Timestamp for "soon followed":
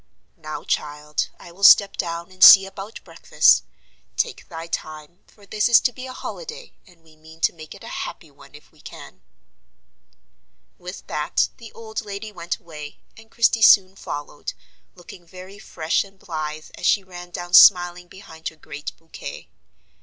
13.61-14.53